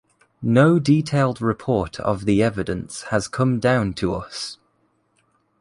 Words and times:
No 0.41 0.79
detailed 0.79 1.43
report 1.43 1.99
of 1.99 2.25
the 2.25 2.41
evidence 2.41 3.03
has 3.11 3.27
come 3.27 3.59
down 3.59 3.93
to 3.93 4.15
us. 4.15 4.57